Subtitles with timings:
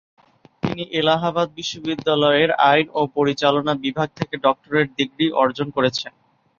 [0.63, 6.11] তিনি এলাহাবাদ বিশ্ববিদ্যালয়ের আইন ও পরিচালনা বিভাগ থেকে ডক্টরেট ডিগ্রি অর্জন করেছেন।